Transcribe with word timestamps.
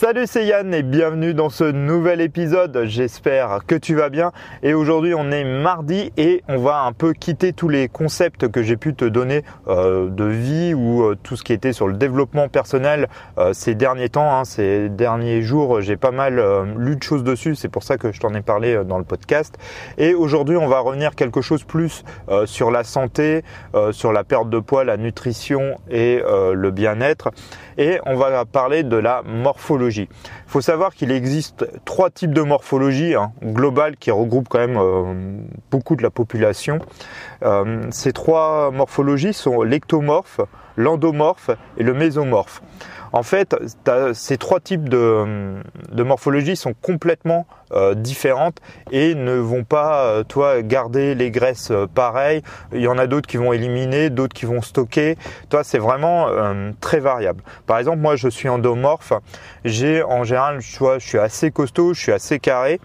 Salut, 0.00 0.28
c'est 0.28 0.46
Yann 0.46 0.72
et 0.72 0.84
bienvenue 0.84 1.34
dans 1.34 1.50
ce 1.50 1.64
nouvel 1.64 2.20
épisode. 2.20 2.84
J'espère 2.84 3.66
que 3.66 3.74
tu 3.74 3.96
vas 3.96 4.10
bien. 4.10 4.30
Et 4.62 4.72
aujourd'hui, 4.72 5.12
on 5.12 5.32
est 5.32 5.42
mardi 5.42 6.12
et 6.16 6.44
on 6.46 6.58
va 6.58 6.82
un 6.82 6.92
peu 6.92 7.12
quitter 7.12 7.52
tous 7.52 7.68
les 7.68 7.88
concepts 7.88 8.46
que 8.46 8.62
j'ai 8.62 8.76
pu 8.76 8.94
te 8.94 9.04
donner 9.04 9.42
euh, 9.66 10.08
de 10.08 10.24
vie 10.24 10.72
ou 10.72 11.02
euh, 11.02 11.16
tout 11.20 11.34
ce 11.34 11.42
qui 11.42 11.52
était 11.52 11.72
sur 11.72 11.88
le 11.88 11.94
développement 11.94 12.48
personnel 12.48 13.08
euh, 13.38 13.52
ces 13.52 13.74
derniers 13.74 14.08
temps. 14.08 14.32
Hein, 14.32 14.44
ces 14.44 14.88
derniers 14.88 15.42
jours, 15.42 15.80
j'ai 15.80 15.96
pas 15.96 16.12
mal 16.12 16.40
lu 16.76 16.94
de 16.94 17.02
choses 17.02 17.24
dessus. 17.24 17.56
C'est 17.56 17.68
pour 17.68 17.82
ça 17.82 17.96
que 17.96 18.12
je 18.12 18.20
t'en 18.20 18.32
ai 18.34 18.40
parlé 18.40 18.84
dans 18.84 18.98
le 18.98 19.04
podcast. 19.04 19.58
Et 19.96 20.14
aujourd'hui, 20.14 20.56
on 20.56 20.68
va 20.68 20.78
revenir 20.78 21.16
quelque 21.16 21.40
chose 21.40 21.64
plus 21.64 22.04
sur 22.44 22.70
la 22.70 22.84
santé, 22.84 23.42
sur 23.90 24.12
la 24.12 24.22
perte 24.22 24.48
de 24.48 24.60
poids, 24.60 24.84
la 24.84 24.96
nutrition 24.96 25.76
et 25.90 26.22
le 26.24 26.70
bien-être. 26.70 27.30
Et 27.78 27.98
on 28.06 28.16
va 28.16 28.44
parler 28.44 28.82
de 28.82 28.96
la 28.96 29.22
morphologie 29.22 29.87
il 29.96 30.08
faut 30.46 30.60
savoir 30.60 30.94
qu'il 30.94 31.10
existe 31.10 31.66
trois 31.84 32.10
types 32.10 32.32
de 32.32 32.42
morphologie 32.42 33.14
hein, 33.14 33.32
globale 33.42 33.96
qui 33.96 34.10
regroupent 34.10 34.48
quand 34.48 34.58
même 34.58 34.76
euh, 34.76 35.14
beaucoup 35.70 35.96
de 35.96 36.02
la 36.02 36.10
population. 36.10 36.78
Euh, 37.42 37.86
ces 37.90 38.12
trois 38.12 38.70
morphologies 38.70 39.32
sont 39.32 39.62
l'ectomorphe, 39.62 40.40
l'endomorphe 40.78 41.50
et 41.76 41.82
le 41.82 41.92
mésomorphe. 41.92 42.62
En 43.12 43.22
fait, 43.22 43.56
ces 44.12 44.36
trois 44.36 44.60
types 44.60 44.88
de, 44.88 45.56
de 45.90 46.02
morphologie 46.02 46.56
sont 46.56 46.74
complètement 46.74 47.46
euh, 47.72 47.94
différentes 47.94 48.58
et 48.90 49.14
ne 49.14 49.34
vont 49.34 49.64
pas, 49.64 50.04
euh, 50.04 50.24
toi, 50.24 50.62
garder 50.62 51.14
les 51.14 51.30
graisses 51.30 51.70
euh, 51.70 51.86
pareilles. 51.86 52.42
Il 52.72 52.80
y 52.80 52.88
en 52.88 52.98
a 52.98 53.06
d'autres 53.06 53.26
qui 53.26 53.36
vont 53.36 53.52
éliminer, 53.52 54.10
d'autres 54.10 54.34
qui 54.34 54.46
vont 54.46 54.62
stocker. 54.62 55.16
Toi, 55.48 55.64
c'est 55.64 55.78
vraiment 55.78 56.28
très 56.80 57.00
variable. 57.00 57.42
Par 57.66 57.78
exemple, 57.78 57.98
moi, 57.98 58.16
je 58.16 58.28
suis 58.28 58.48
endomorphe. 58.48 59.12
J'ai 59.64 60.02
en 60.02 60.24
général, 60.24 60.58
tu 60.58 60.84
je 60.98 61.06
suis 61.06 61.18
assez 61.18 61.50
costaud, 61.50 61.94
je 61.94 62.00
suis 62.00 62.12
assez 62.12 62.38
carré 62.38 62.80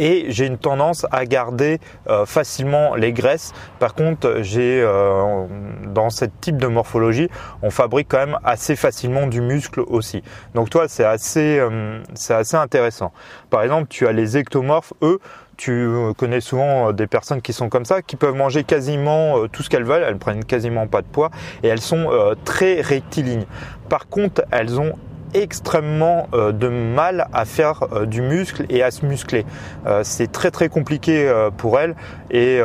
et 0.00 0.24
j'ai 0.28 0.46
une 0.46 0.56
tendance 0.56 1.06
à 1.12 1.26
garder 1.26 1.78
euh, 2.08 2.24
facilement 2.24 2.94
les 2.94 3.12
graisses. 3.12 3.52
Par 3.78 3.94
contre, 3.94 4.38
j'ai 4.40 4.80
euh, 4.82 5.46
dans 5.88 6.08
ce 6.08 6.24
type 6.40 6.56
de 6.56 6.66
morphologie, 6.66 7.28
on 7.60 7.68
fabrique 7.68 8.08
quand 8.08 8.26
même 8.26 8.38
assez 8.42 8.76
facilement 8.76 9.26
du 9.26 9.42
muscle 9.42 9.80
aussi. 9.80 10.22
Donc 10.54 10.70
toi, 10.70 10.88
c'est 10.88 11.04
assez 11.04 11.58
euh, 11.58 12.00
c'est 12.14 12.32
assez 12.32 12.56
intéressant. 12.56 13.12
Par 13.50 13.62
exemple, 13.62 13.88
tu 13.90 14.06
as 14.06 14.12
les 14.12 14.38
ectomorphes, 14.38 14.94
eux, 15.02 15.20
tu 15.58 15.90
connais 16.16 16.40
souvent 16.40 16.90
des 16.92 17.06
personnes 17.06 17.42
qui 17.42 17.52
sont 17.52 17.68
comme 17.68 17.84
ça, 17.84 18.00
qui 18.00 18.16
peuvent 18.16 18.34
manger 18.34 18.64
quasiment 18.64 19.46
tout 19.48 19.62
ce 19.62 19.68
qu'elles 19.68 19.84
veulent, 19.84 20.02
elles 20.02 20.16
prennent 20.16 20.42
quasiment 20.42 20.86
pas 20.86 21.02
de 21.02 21.06
poids 21.06 21.30
et 21.62 21.68
elles 21.68 21.82
sont 21.82 22.08
très 22.46 22.80
rectilignes. 22.80 23.44
Par 23.90 24.08
contre, 24.08 24.42
elles 24.52 24.80
ont 24.80 24.94
extrêmement 25.34 26.28
euh, 26.34 26.52
de 26.52 26.68
mal 26.68 27.26
à 27.32 27.44
faire 27.44 27.84
euh, 27.92 28.06
du 28.06 28.22
muscle 28.22 28.64
et 28.68 28.82
à 28.82 28.90
se 28.90 29.04
muscler. 29.04 29.44
Euh, 29.86 30.02
c'est 30.04 30.30
très 30.30 30.50
très 30.50 30.68
compliqué 30.68 31.30
pour 31.56 31.78
elle 31.78 31.94
et 32.30 32.60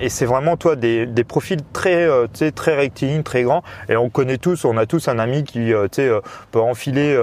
et 0.00 0.08
c'est 0.08 0.24
vraiment 0.24 0.56
toi 0.56 0.76
des, 0.76 1.06
profils 1.28 1.60
très 1.72 2.08
euh, 2.08 2.26
très 2.54 2.74
rectilignes, 2.74 3.22
très 3.22 3.42
grands. 3.42 3.62
Et 3.88 3.96
on 3.96 4.08
connaît 4.08 4.38
tous, 4.38 4.64
on 4.64 4.76
a 4.76 4.86
tous 4.86 5.08
un 5.08 5.18
ami 5.18 5.44
qui 5.44 5.72
euh, 5.72 5.86
euh, 5.98 6.20
peut 6.50 6.60
enfiler, 6.60 7.18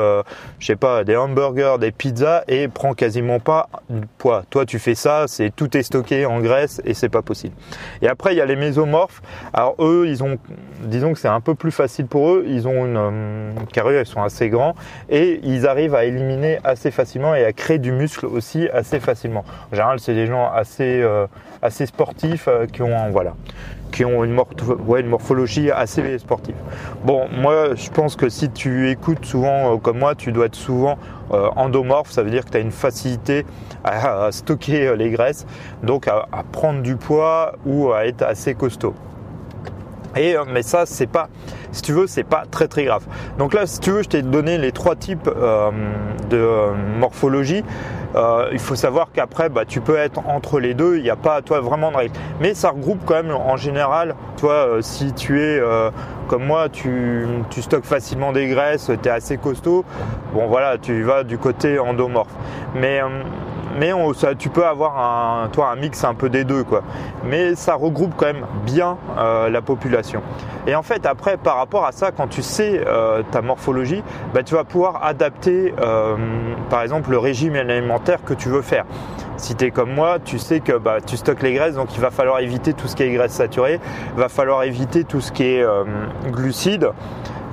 pas, 0.79 1.03
des 1.03 1.15
hamburgers, 1.15 1.77
des 1.79 1.91
pizzas 1.91 2.43
et 2.47 2.67
prend 2.67 2.93
quasiment 2.93 3.39
pas 3.39 3.69
de 3.89 4.05
poids. 4.17 4.43
Toi, 4.49 4.65
tu 4.65 4.79
fais 4.79 4.95
ça, 4.95 5.25
c'est 5.27 5.53
tout 5.55 5.75
est 5.75 5.83
stocké 5.83 6.25
en 6.25 6.39
graisse 6.39 6.81
et 6.85 6.93
c'est 6.93 7.09
pas 7.09 7.21
possible. 7.21 7.55
Et 8.01 8.07
après, 8.07 8.33
il 8.33 8.37
y 8.37 8.41
a 8.41 8.45
les 8.45 8.55
mésomorphes. 8.55 9.21
Alors 9.53 9.75
eux, 9.79 10.05
ils 10.07 10.23
ont, 10.23 10.37
disons 10.83 11.13
que 11.13 11.19
c'est 11.19 11.27
un 11.27 11.41
peu 11.41 11.55
plus 11.55 11.71
facile 11.71 12.05
pour 12.05 12.29
eux. 12.29 12.45
Ils 12.47 12.67
ont 12.67 12.85
une 12.85 12.97
euh, 12.97 13.51
carrure, 13.73 14.01
ils 14.01 14.05
sont 14.05 14.21
assez 14.21 14.49
grands 14.49 14.75
et 15.09 15.39
ils 15.43 15.65
arrivent 15.65 15.95
à 15.95 16.05
éliminer 16.05 16.59
assez 16.63 16.91
facilement 16.91 17.33
et 17.33 17.43
à 17.43 17.53
créer 17.53 17.79
du 17.79 17.91
muscle 17.91 18.27
aussi 18.27 18.69
assez 18.69 18.99
facilement. 18.99 19.43
En 19.71 19.75
général, 19.75 19.99
c'est 19.99 20.13
des 20.13 20.27
gens 20.27 20.51
assez 20.51 21.03
assez 21.61 21.85
sportifs 21.85 22.47
euh, 22.47 22.65
qui 22.65 22.81
ont 22.81 23.09
voilà 23.11 23.35
qui 23.91 24.03
ont 24.03 24.25
une, 24.25 24.31
une, 24.33 25.07
morphologie 25.07 25.71
assez 25.71 26.19
sportive. 26.19 26.55
Bon, 27.05 27.27
moi 27.31 27.73
je 27.75 27.89
pense 27.89 28.17
que 28.17 28.27
si 28.27 28.49
tu 28.49 28.89
écoutes 28.89 29.25
souvent 29.25 29.73
euh, 29.73 29.77
comme 29.77 29.99
moi, 29.99 30.13
tu 30.13 30.33
dois 30.33 30.47
être 30.47 30.55
souvent 30.55 30.97
euh, 31.31 31.49
endomorphe, 31.55 32.11
ça 32.11 32.21
veut 32.21 32.29
dire 32.29 32.43
que 32.43 32.51
tu 32.51 32.57
as 32.57 32.59
une 32.59 32.71
facilité 32.71 33.45
à, 33.85 34.29
stocker 34.31 34.95
les 34.97 35.09
graisses, 35.09 35.45
donc 35.83 36.07
à, 36.07 36.27
prendre 36.51 36.81
du 36.81 36.97
poids 36.97 37.53
ou 37.65 37.93
à 37.93 38.05
être 38.05 38.23
assez 38.23 38.55
costaud. 38.55 38.93
Et, 40.17 40.35
mais 40.51 40.63
ça, 40.63 40.85
c'est 40.85 41.07
pas, 41.07 41.29
si 41.71 41.81
tu 41.81 41.93
veux, 41.93 42.07
c'est 42.07 42.23
pas 42.23 42.43
très 42.49 42.67
très 42.67 42.83
grave. 42.83 43.05
Donc 43.37 43.53
là, 43.53 43.67
si 43.67 43.79
tu 43.79 43.91
veux, 43.91 44.03
je 44.03 44.09
t'ai 44.09 44.21
donné 44.21 44.57
les 44.57 44.73
trois 44.73 44.95
types 44.95 45.29
de 46.29 46.99
morphologie. 46.99 47.63
Euh, 48.17 48.49
il 48.51 48.59
faut 48.59 48.75
savoir 48.75 49.09
qu'après, 49.13 49.49
bah, 49.49 49.63
tu 49.65 49.79
peux 49.79 49.95
être 49.95 50.19
entre 50.27 50.59
les 50.59 50.73
deux. 50.73 50.97
Il 50.97 51.03
n'y 51.03 51.09
a 51.09 51.15
pas, 51.15 51.41
toi, 51.41 51.61
vraiment 51.61 51.91
de 51.91 51.97
règle. 51.97 52.13
Mais 52.41 52.53
ça 52.53 52.71
regroupe 52.71 52.99
quand 53.05 53.15
même, 53.15 53.31
en 53.31 53.57
général, 53.57 54.15
toi, 54.37 54.53
euh, 54.53 54.81
si 54.81 55.13
tu 55.13 55.39
es 55.39 55.59
euh, 55.59 55.91
comme 56.27 56.43
moi, 56.43 56.67
tu, 56.69 57.27
tu, 57.51 57.61
stockes 57.61 57.85
facilement 57.85 58.31
des 58.31 58.47
graisses, 58.47 58.91
tu 59.01 59.07
es 59.07 59.11
assez 59.11 59.37
costaud. 59.37 59.85
Bon, 60.33 60.47
voilà, 60.47 60.77
tu 60.77 61.03
vas 61.03 61.23
du 61.23 61.37
côté 61.37 61.77
endomorphe. 61.77 62.33
Mais 62.75 63.01
mais 63.77 63.91
tu 64.37 64.49
peux 64.49 64.65
avoir 64.65 64.97
un, 64.97 65.49
toi, 65.49 65.69
un 65.69 65.75
mix 65.75 66.03
un 66.03 66.15
peu 66.15 66.29
des 66.29 66.43
deux, 66.43 66.63
quoi. 66.63 66.81
Mais 67.23 67.55
ça 67.55 67.75
regroupe 67.75 68.13
quand 68.17 68.25
même 68.25 68.45
bien 68.65 68.97
euh, 69.17 69.49
la 69.49 69.61
population. 69.61 70.21
Et 70.65 70.75
en 70.75 70.83
fait, 70.83 71.05
après, 71.05 71.37
par 71.37 71.57
rapport 71.57 71.85
à 71.85 71.91
ça, 71.91 72.11
quand 72.11 72.27
tu 72.27 72.41
sais 72.41 72.81
euh, 72.85 73.21
ta 73.31 73.41
morphologie, 73.41 74.03
bah, 74.33 74.43
tu 74.43 74.55
vas 74.55 74.63
pouvoir 74.63 75.05
adapter, 75.05 75.73
euh, 75.79 76.15
par 76.69 76.81
exemple, 76.81 77.11
le 77.11 77.19
régime 77.19 77.55
alimentaire 77.55 78.23
que 78.25 78.33
tu 78.33 78.49
veux 78.49 78.63
faire. 78.63 78.85
Si 79.37 79.55
tu 79.55 79.65
es 79.65 79.71
comme 79.71 79.93
moi, 79.93 80.17
tu 80.23 80.39
sais 80.39 80.59
que 80.59 80.77
bah, 80.77 80.97
tu 81.05 81.15
stockes 81.15 81.43
les 81.43 81.53
graisses, 81.53 81.75
donc 81.75 81.93
il 81.95 82.01
va 82.01 82.09
falloir 82.09 82.39
éviter 82.39 82.73
tout 82.73 82.87
ce 82.87 82.95
qui 82.95 83.03
est 83.03 83.11
graisse 83.11 83.33
saturée, 83.33 83.79
il 84.15 84.19
va 84.19 84.29
falloir 84.29 84.63
éviter 84.63 85.03
tout 85.03 85.21
ce 85.21 85.31
qui 85.31 85.43
est 85.43 85.65
glucides 86.31 86.89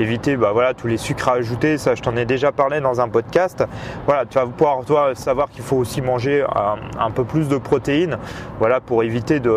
éviter 0.01 0.37
bah, 0.37 0.51
voilà, 0.53 0.75
tous 0.75 0.87
les 0.87 0.97
sucres 0.97 1.29
ajoutés, 1.29 1.79
ça 1.79 1.95
je 1.95 2.03
t'en 2.03 2.17
ai 2.17 2.25
déjà 2.25 2.53
parlé 2.53 2.81
dans 2.81 3.01
un 3.01 3.09
podcast. 3.09 3.65
Voilà, 4.07 4.25
tu 4.27 4.39
vas 4.39 4.47
pouvoir 4.47 4.85
toi, 4.85 5.15
savoir 5.15 5.51
qu'il 5.51 5.63
faut 5.63 5.77
aussi 5.77 6.01
manger 6.03 6.45
un, 6.99 7.11
peu 7.11 7.25
plus 7.25 7.49
de 7.49 7.57
protéines, 7.57 8.19
voilà, 8.59 8.81
pour 8.81 9.03
éviter 9.03 9.41
de, 9.41 9.53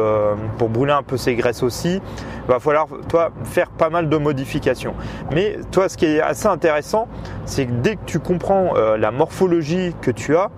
pour 0.57 0.69
brûler 0.69 0.93
un 0.93 1.03
peu 1.03 1.17
ces 1.17 1.35
graisses 1.35 1.63
aussi. 1.63 2.01
Il 2.47 2.51
va 2.51 2.59
falloir 2.59 2.87
toi 3.09 3.31
faire 3.43 3.69
pas 3.69 3.89
mal 3.89 4.09
de 4.09 4.17
modifications. 4.17 4.93
Mais 5.31 5.57
toi, 5.71 5.89
ce 5.89 5.97
qui 5.97 6.05
est 6.05 6.21
assez 6.21 6.47
intéressant, 6.47 7.07
c'est 7.45 7.65
que 7.65 7.73
dès 7.73 7.95
que 7.95 8.05
tu 8.05 8.19
comprends 8.19 8.75
euh, 8.75 8.97
la 8.97 9.11
morphologie 9.11 9.93
que 10.01 10.11
tu 10.11 10.35
as, 10.37 10.49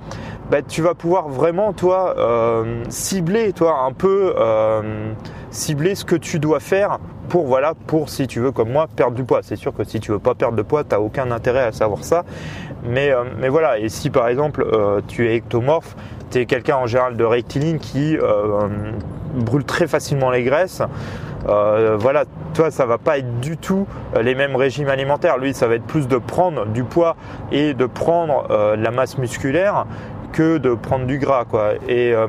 bah, 0.50 0.62
tu 0.62 0.82
vas 0.82 0.96
pouvoir 0.96 1.30
vraiment 1.30 1.74
toi 1.74 2.16
euh, 2.18 2.84
cibler 2.90 3.54
toi 3.54 3.82
un 3.86 3.94
peu 3.94 4.34
euh, 4.38 5.14
cibler 5.52 5.96
ce 5.96 6.06
que 6.06 6.16
tu 6.16 6.40
dois 6.40 6.60
faire 6.60 7.00
pour 7.28 7.46
voilà 7.46 7.74
pour 7.88 8.10
si 8.10 8.28
tu 8.28 8.40
veux 8.40 8.52
comme 8.52 8.72
moi 8.72 8.88
perdre 8.94 9.16
du 9.16 9.24
poids. 9.24 9.42
C'est 9.44 9.56
sûr 9.56 9.74
que 9.74 9.84
si 9.84 10.00
tu 10.00 10.12
veux 10.12 10.20
pas 10.20 10.36
perdre 10.36 10.58
de 10.58 10.62
poids, 10.62 10.84
tu 10.84 10.92
n'as 10.92 11.00
aucun 11.00 11.32
intérêt 11.32 11.64
à 11.64 11.72
savoir 11.72 12.04
ça. 12.04 12.24
Mais, 12.84 13.12
euh, 13.12 13.24
mais 13.40 13.50
voilà, 13.50 13.78
et 13.78 13.90
si 13.90 14.10
par 14.10 14.28
exemple 14.28 14.66
tu 15.08 15.28
es 15.28 15.36
ectomorphe, 15.36 15.96
tu 16.32 16.40
es 16.40 16.46
quelqu'un 16.46 16.78
en 16.78 16.88
général 16.88 17.18
de 17.18 17.24
rectiligne 17.24 17.78
qui 17.78 18.18
brûle 19.36 19.64
très 19.64 19.88
facilement 19.88 20.32
les 20.32 20.44
graisses. 20.44 20.82
voilà, 21.46 22.26
toi, 22.54 22.72
ça 22.72 22.86
va 22.86 22.98
pas 22.98 23.18
être 23.18 23.40
du 23.40 23.58
tout 23.58 23.88
les 24.20 24.36
mêmes 24.36 24.56
régimes 24.56 24.90
alimentaires. 24.90 25.38
Lui, 25.38 25.54
ça 25.54 25.68
va 25.68 25.76
être 25.76 25.86
plus 25.86 26.08
de 26.08 26.18
prendre 26.18 26.66
du 26.66 26.84
poids 26.84 27.16
et 27.52 27.74
de 27.74 27.86
prendre 27.86 28.48
la 28.76 28.92
masse 28.92 29.18
musculaire 29.18 29.86
que 30.32 30.58
de 30.58 30.74
prendre 30.74 31.06
du 31.06 31.18
gras. 31.18 31.46
Quoi. 31.46 31.74
Et 31.88 32.14
euh, 32.14 32.28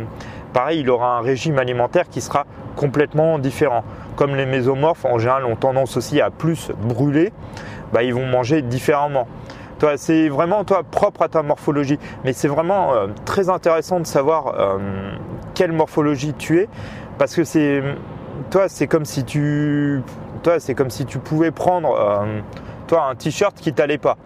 pareil, 0.52 0.80
il 0.80 0.90
aura 0.90 1.18
un 1.18 1.20
régime 1.20 1.58
alimentaire 1.58 2.08
qui 2.08 2.20
sera 2.20 2.46
complètement 2.76 3.38
différent. 3.38 3.84
Comme 4.16 4.36
les 4.36 4.46
mésomorphes 4.46 5.04
en 5.04 5.18
général 5.18 5.44
ont 5.44 5.56
tendance 5.56 5.96
aussi 5.96 6.20
à 6.20 6.30
plus 6.30 6.70
brûler, 6.82 7.32
bah, 7.92 8.02
ils 8.02 8.14
vont 8.14 8.26
manger 8.26 8.62
différemment. 8.62 9.26
Toi, 9.78 9.96
c'est 9.96 10.28
vraiment 10.28 10.64
toi 10.64 10.82
propre 10.88 11.22
à 11.22 11.28
ta 11.28 11.42
morphologie. 11.42 11.98
Mais 12.24 12.32
c'est 12.32 12.48
vraiment 12.48 12.94
euh, 12.94 13.06
très 13.24 13.48
intéressant 13.48 13.98
de 13.98 14.06
savoir 14.06 14.54
euh, 14.58 14.78
quelle 15.54 15.72
morphologie 15.72 16.34
tu 16.34 16.58
es, 16.60 16.68
parce 17.18 17.34
que 17.34 17.44
c'est 17.44 17.82
toi, 18.50 18.68
c'est 18.68 18.86
comme 18.86 19.04
si 19.04 19.24
tu, 19.24 20.02
toi, 20.42 20.60
c'est 20.60 20.74
comme 20.74 20.90
si 20.90 21.06
tu 21.06 21.18
pouvais 21.18 21.50
prendre 21.50 22.24
toi 22.86 23.06
un 23.10 23.14
t-shirt 23.14 23.54
qui 23.56 23.72
t'allait 23.72 23.98
pas 23.98 24.16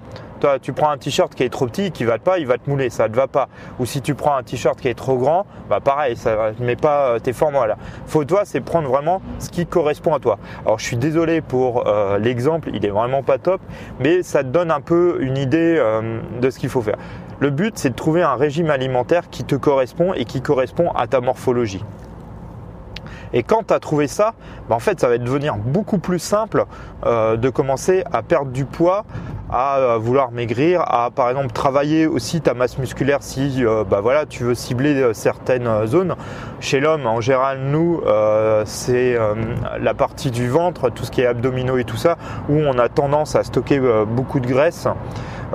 tu 0.61 0.73
prends 0.73 0.91
un 0.91 0.99
t-shirt 0.99 1.35
qui 1.35 1.43
est 1.43 1.49
trop 1.49 1.67
petit, 1.67 1.91
qui 1.91 2.05
va 2.05 2.19
pas, 2.19 2.39
il 2.39 2.47
va 2.47 2.59
te 2.59 2.69
mouler, 2.69 2.91
ça 2.91 3.09
te 3.09 3.17
va 3.17 3.27
pas. 3.27 3.49
Ou 3.79 3.87
si 3.87 4.03
tu 4.03 4.15
prends 4.15 4.37
un 4.37 4.43
t-shirt 4.43 4.79
qui 4.81 4.89
est 4.89 4.95
trop 4.95 5.17
grand, 5.17 5.47
bah 5.69 5.81
pareil, 5.81 6.17
ça 6.17 6.53
ne 6.59 6.65
met 6.65 6.77
pas 6.77 7.09
euh, 7.09 7.19
tes 7.19 7.33
formes 7.33 7.55
là. 7.55 7.77
Faut 8.07 8.25
toi, 8.25 8.43
c'est 8.45 8.61
prendre 8.61 8.89
vraiment 8.89 9.23
ce 9.39 9.49
qui 9.49 9.67
correspond 9.67 10.15
à 10.15 10.19
toi. 10.19 10.39
Alors 10.65 10.79
je 10.79 10.85
suis 10.85 10.97
désolé 10.97 11.41
pour 11.41 11.87
euh, 11.87 12.19
l'exemple, 12.19 12.71
il 12.73 12.85
est 12.85 12.91
vraiment 12.91 13.23
pas 13.23 13.39
top, 13.39 13.61
mais 14.01 14.23
ça 14.23 14.43
te 14.43 14.49
donne 14.49 14.71
un 14.71 14.81
peu 14.81 15.19
une 15.21 15.39
idée 15.39 15.77
euh, 15.79 16.21
de 16.41 16.51
ce 16.51 16.59
qu'il 16.59 16.69
faut 16.69 16.83
faire. 16.83 16.97
Le 17.41 17.51
but, 17.51 17.79
c'est 17.79 17.91
de 17.91 17.95
trouver 17.95 18.23
un 18.23 18.35
régime 18.35 18.71
alimentaire 18.71 19.29
qui 19.31 19.45
te 19.45 19.55
correspond 19.55 20.15
et 20.15 20.25
qui 20.25 20.41
correspond 20.41 20.91
à 20.93 21.07
ta 21.07 21.21
morphologie. 21.21 21.85
Et 23.33 23.43
quand 23.43 23.67
tu 23.67 23.75
as 23.75 23.81
trouvé 23.81 24.07
ça, 24.07 24.35
bah, 24.69 24.77
en 24.77 24.79
fait, 24.79 25.01
ça 25.01 25.09
va 25.09 25.19
devenir 25.19 25.57
beaucoup 25.57 25.99
plus 25.99 26.21
simple 26.21 26.67
de 27.05 27.51
commencer 27.51 28.05
à 28.13 28.23
perdre 28.23 28.53
du 28.53 28.65
poids, 28.65 29.05
à 29.55 29.99
vouloir 29.99 30.33
maigrir, 30.33 30.83
à 30.83 31.11
par 31.11 31.31
exemple 31.31 31.53
travailler 31.53 32.07
aussi 32.07 32.41
ta 32.41 32.55
masse 32.55 32.79
musculaire 32.79 33.19
si 33.23 33.63
bah, 33.89 34.01
voilà, 34.01 34.27
tu 34.27 34.43
veux 34.45 34.55
cibler 34.55 35.11
certaines 35.13 35.87
zones. 35.87 36.17
Chez 36.61 36.81
l'homme, 36.81 37.07
en 37.07 37.21
général, 37.21 37.61
nous, 37.61 38.01
c'est 38.65 39.17
la 39.81 39.95
partie 39.95 40.31
du 40.31 40.49
ventre, 40.49 40.91
tout 40.91 41.05
ce 41.05 41.11
qui 41.11 41.21
est 41.21 41.27
abdominaux 41.27 41.79
et 41.79 41.85
tout 41.85 41.97
ça, 41.97 42.17
où 42.49 42.59
on 42.59 42.79
a 42.79 42.89
tendance 42.89 43.37
à 43.37 43.45
stocker 43.45 43.81
beaucoup 44.07 44.41
de 44.41 44.47
graisse. 44.47 44.89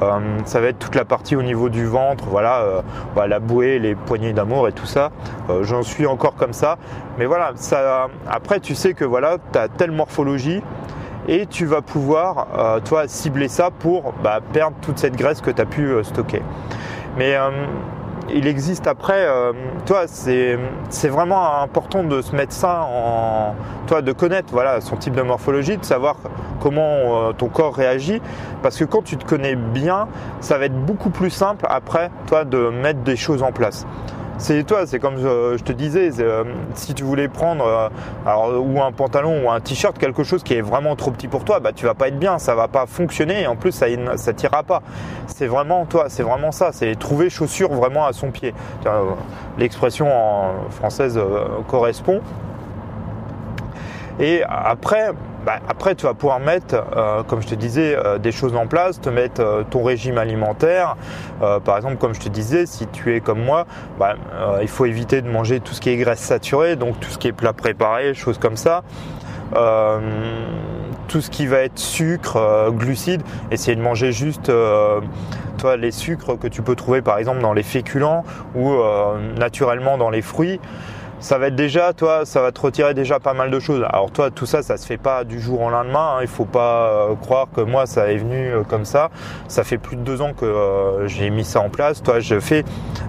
Euh, 0.01 0.19
ça 0.45 0.61
va 0.61 0.67
être 0.67 0.79
toute 0.79 0.95
la 0.95 1.05
partie 1.05 1.35
au 1.35 1.41
niveau 1.41 1.69
du 1.69 1.85
ventre, 1.85 2.25
voilà, 2.25 2.61
euh, 2.61 2.81
bah, 3.15 3.27
la 3.27 3.39
bouée, 3.39 3.79
les 3.79 3.95
poignées 3.95 4.33
d'amour 4.33 4.67
et 4.67 4.71
tout 4.71 4.85
ça. 4.85 5.11
Euh, 5.49 5.63
j'en 5.63 5.83
suis 5.83 6.05
encore 6.05 6.35
comme 6.35 6.53
ça. 6.53 6.77
Mais 7.17 7.25
voilà, 7.25 7.51
ça, 7.55 8.07
après 8.29 8.59
tu 8.59 8.75
sais 8.75 8.93
que 8.93 9.03
voilà, 9.03 9.37
tu 9.51 9.59
as 9.59 9.67
telle 9.67 9.91
morphologie 9.91 10.61
et 11.27 11.45
tu 11.45 11.65
vas 11.65 11.81
pouvoir 11.81 12.47
toi 12.85 13.07
cibler 13.07 13.47
ça 13.47 13.69
pour 13.71 14.13
bah, 14.23 14.39
perdre 14.53 14.75
toute 14.81 14.97
cette 14.97 15.15
graisse 15.15 15.41
que 15.41 15.51
tu 15.51 15.61
as 15.61 15.65
pu 15.65 15.93
stocker. 16.03 16.41
Mais 17.17 17.35
il 18.33 18.47
existe 18.47 18.87
après, 18.87 19.25
euh, 19.25 19.53
toi, 19.85 20.05
c'est 20.07 21.07
vraiment 21.07 21.61
important 21.61 22.03
de 22.03 22.21
se 22.21 22.35
mettre 22.35 22.53
ça 22.53 22.81
en, 22.83 23.55
toi, 23.87 24.01
de 24.01 24.11
connaître 24.11 24.49
voilà 24.51 24.81
son 24.81 24.95
type 24.95 25.15
de 25.15 25.21
morphologie, 25.21 25.77
de 25.77 25.85
savoir 25.85 26.17
comment 26.59 26.81
euh, 27.29 27.33
ton 27.33 27.47
corps 27.47 27.75
réagit, 27.75 28.21
parce 28.61 28.77
que 28.77 28.85
quand 28.85 29.03
tu 29.03 29.17
te 29.17 29.25
connais 29.25 29.55
bien, 29.55 30.07
ça 30.41 30.57
va 30.57 30.65
être 30.65 30.79
beaucoup 30.85 31.09
plus 31.09 31.29
simple 31.29 31.65
après, 31.69 32.11
toi, 32.27 32.45
de 32.45 32.69
mettre 32.69 32.99
des 32.99 33.15
choses 33.15 33.43
en 33.43 33.51
place 33.51 33.85
c'est 34.39 34.63
toi, 34.63 34.87
c'est 34.87 34.99
comme 34.99 35.17
je, 35.17 35.61
te 35.61 35.73
disais, 35.73 36.09
euh, 36.19 36.45
si 36.73 36.93
tu 36.93 37.03
voulais 37.03 37.27
prendre 37.27 37.65
euh, 37.65 37.89
alors, 38.25 38.65
ou 38.65 38.81
un 38.81 38.93
pantalon 38.93 39.45
ou 39.45 39.51
un 39.51 39.59
t-shirt, 39.59 39.97
quelque 39.97 40.23
chose 40.23 40.43
qui 40.43 40.53
est 40.53 40.61
vraiment 40.61 40.95
trop 40.95 41.11
petit 41.11 41.27
pour 41.27 41.43
toi, 41.43 41.59
bah 41.59 41.73
tu 41.73 41.85
vas 41.85 41.93
pas 41.93 42.07
être 42.07 42.17
bien, 42.17 42.39
ça 42.39 42.55
va 42.55 42.69
pas 42.69 42.85
fonctionner 42.85 43.41
et 43.41 43.47
en 43.47 43.57
plus 43.57 43.73
ça 43.73 43.87
ça 44.15 44.33
t'ira 44.33 44.63
pas. 44.63 44.81
C'est 45.27 45.47
vraiment 45.47 45.85
toi, 45.85 46.05
c'est 46.07 46.23
vraiment 46.23 46.53
ça, 46.53 46.71
c'est 46.71 46.97
trouver 46.97 47.29
chaussure 47.29 47.73
vraiment 47.73 48.05
à 48.05 48.13
son 48.13 48.31
pied. 48.31 48.53
L'expression 49.57 50.07
française 50.69 51.17
euh, 51.17 51.45
correspond. 51.67 52.21
Et 54.21 54.43
après, 54.47 55.11
bah, 55.45 55.59
après, 55.69 55.95
tu 55.95 56.05
vas 56.05 56.13
pouvoir 56.13 56.39
mettre, 56.39 56.75
euh, 56.95 57.23
comme 57.23 57.41
je 57.41 57.47
te 57.47 57.55
disais, 57.55 57.95
euh, 57.95 58.17
des 58.17 58.31
choses 58.31 58.55
en 58.55 58.67
place, 58.67 58.99
te 58.99 59.09
mettre 59.09 59.41
euh, 59.41 59.63
ton 59.69 59.83
régime 59.83 60.17
alimentaire. 60.17 60.95
par 61.63 61.77
exemple, 61.77 61.95
comme 61.97 62.13
je 62.13 62.19
te 62.19 62.29
disais, 62.29 62.65
si 62.65 62.87
tu 62.87 63.15
es 63.15 63.21
comme 63.21 63.41
moi, 63.41 63.65
bah, 63.97 64.15
il 64.61 64.67
faut 64.67 64.85
éviter 64.85 65.21
de 65.21 65.29
manger 65.29 65.61
tout 65.61 65.73
ce 65.73 65.79
qui 65.79 65.89
est 65.89 65.97
graisse 65.97 66.19
saturée, 66.19 66.75
donc 66.75 66.99
tout 66.99 67.09
ce 67.09 67.17
qui 67.17 67.27
est 67.27 67.31
plat 67.31 67.53
préparé, 67.53 68.13
choses 68.13 68.37
comme 68.37 68.57
ça. 68.57 68.83
tout 71.07 71.21
ce 71.21 71.29
qui 71.29 71.47
va 71.47 71.59
être 71.59 71.79
sucre, 71.79 72.71
glucides, 72.71 73.23
essayer 73.51 73.75
de 73.75 73.81
manger 73.81 74.11
juste 74.11 74.51
toi, 75.57 75.77
les 75.77 75.91
sucres 75.91 76.37
que 76.37 76.47
tu 76.47 76.61
peux 76.61 76.75
trouver 76.75 77.01
par 77.01 77.17
exemple 77.17 77.41
dans 77.41 77.53
les 77.53 77.63
féculents 77.63 78.23
ou 78.55 78.73
naturellement 79.37 79.97
dans 79.97 80.09
les 80.09 80.21
fruits 80.21 80.59
ça 81.19 81.37
va 81.37 81.47
être 81.47 81.55
déjà, 81.55 81.91
toi, 81.91 82.25
ça 82.25 82.41
va 82.41 82.53
te 82.53 82.61
retirer 82.61 82.93
déjà 82.93 83.19
pas 83.19 83.33
mal 83.33 83.51
de 83.51 83.59
choses. 83.59 83.83
Alors 83.89 84.09
toi, 84.09 84.31
tout 84.31 84.45
ça, 84.45 84.63
ça 84.63 84.77
se 84.77 84.85
fait 84.85 84.97
pas 84.97 85.25
du 85.25 85.39
jour 85.41 85.61
au 85.61 85.69
lendemain. 85.69 86.15
Hein. 86.15 86.21
Il 86.21 86.27
faut 86.27 86.45
pas 86.45 86.89
euh, 86.89 87.15
croire 87.15 87.47
que 87.53 87.59
moi, 87.59 87.85
ça 87.85 88.09
est 88.09 88.17
venu 88.17 88.51
euh, 88.51 88.63
comme 88.63 88.85
ça. 88.85 89.09
Ça 89.49 89.65
fait 89.65 89.77
plus 89.77 89.97
de 89.97 90.01
deux 90.01 90.21
ans 90.21 90.33
que 90.33 90.45
euh, 90.45 91.07
j'ai 91.07 91.29
mis 91.29 91.43
ça 91.43 91.59
en 91.59 91.69
place. 91.69 92.01
Toi, 92.01 92.21
je 92.21 92.39
fais 92.39 92.63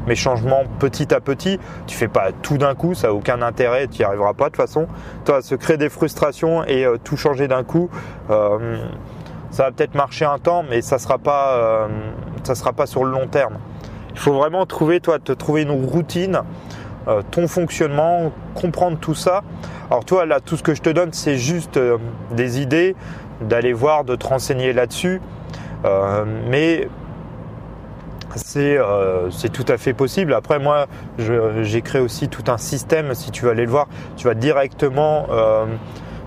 mes 0.09 0.17
changements 0.17 0.65
petit 0.81 1.15
à 1.15 1.21
petit. 1.21 1.61
Tu 1.87 1.97
fais 1.97 2.09
pas 2.09 2.33
tout 2.33 2.59
d'un 2.59 2.75
coup, 2.75 2.95
ça 2.95 3.09
a 3.09 3.12
aucun 3.12 3.43
intérêt. 3.43 3.87
Tu 3.87 3.99
n'y 3.99 4.05
arriveras 4.05 4.35
pas 4.35 4.47
de 4.47 4.51
toute 4.51 4.56
façon. 4.56 4.89
Toi, 5.25 5.41
se 5.41 5.55
créer 5.55 5.77
des 5.77 5.89
frustrations 5.89 6.65
et 6.65 6.85
tout 7.05 7.17
changer 7.17 7.47
d'un 7.47 7.63
coup. 7.63 7.91
ça 8.29 9.65
va 9.65 9.71
peut-être 9.71 9.95
marcher 9.95 10.25
un 10.25 10.39
temps, 10.39 10.65
mais 10.69 10.83
ça 10.83 10.99
sera 10.99 11.19
pas, 11.19 11.89
ça 12.43 12.55
sera 12.55 12.73
pas 12.73 12.87
sur 12.87 13.05
le 13.05 13.13
long 13.13 13.27
terme. 13.29 13.59
Il 14.13 14.19
faut 14.19 14.33
vraiment 14.33 14.67
trouver, 14.67 15.01
toi, 15.01 15.19
te 15.19 15.33
trouver 15.33 15.63
une 15.63 15.87
routine 15.87 16.43
euh, 17.08 17.23
ton 17.31 17.49
fonctionnement, 17.49 18.32
comprendre 18.55 18.99
tout 18.99 19.14
ça. 19.14 19.43
Alors 19.91 20.05
toi 20.05 20.26
là, 20.26 20.41
tout 20.41 20.56
ce 20.56 20.62
que 20.62 20.75
je 20.75 20.82
te 20.82 20.91
donne, 20.91 21.12
c'est 21.12 21.38
juste 21.38 21.76
euh, 21.76 21.99
des 22.32 22.61
idées, 22.61 22.94
d'aller 23.41 23.73
voir, 23.73 24.05
de 24.05 24.17
te 24.17 24.26
renseigner 24.26 24.73
là-dessus. 24.73 25.20
Euh, 25.85 26.25
mais 26.49 26.88
c'est 28.37 28.79
tout 29.52 29.64
à 29.67 29.76
fait 29.76 29.93
possible. 29.93 30.35
Après 30.35 30.61
moi, 30.61 30.87
j'ai 31.19 31.82
créé 31.82 32.00
aussi 32.00 32.29
tout 32.29 32.44
un 32.49 32.58
système. 32.58 33.14
Si 33.14 33.32
tu 33.32 33.44
veux 33.44 33.50
aller 33.50 33.64
le 33.64 33.70
voir, 33.70 33.88
tu 34.17 34.29
vas 34.29 34.35
directement 34.35 35.26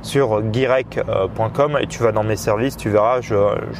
sur 0.03 0.41
guirec.com 0.41 1.77
et 1.81 1.88
tu 1.88 2.03
vas 2.03 2.11
dans 2.11 2.23
mes 2.23 2.35
services, 2.35 2.77
tu 2.77 2.89
verras, 2.89 3.21
je, 3.21 3.35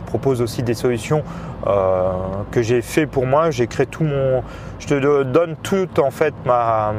propose 0.08 0.42
aussi 0.42 0.64
des 0.64 0.74
solutions 0.74 1.24
euh, 1.68 2.12
que 2.52 2.62
j'ai 2.62 2.82
fait 2.82 3.06
pour 3.06 3.28
moi. 3.28 3.52
J'ai 3.52 3.68
créé 3.68 3.86
tout 3.86 4.04
mon, 4.04 4.42
je 4.80 4.88
te 4.88 5.24
donne 5.24 5.56
toute 5.62 6.00
en 6.00 6.12
fait 6.12 6.34
ma, 6.46 6.94